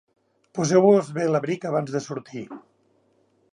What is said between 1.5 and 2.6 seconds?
abans de sortir.